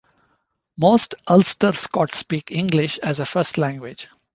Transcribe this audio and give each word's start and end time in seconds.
Most 0.79 1.13
Ulster 1.27 1.73
Scots 1.73 2.17
speak 2.17 2.49
English 2.51 2.97
as 3.03 3.19
a 3.19 3.25
first 3.27 3.59
language. 3.59 4.07